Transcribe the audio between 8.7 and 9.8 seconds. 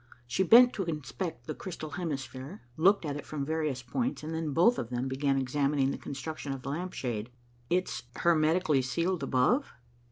sealed above?"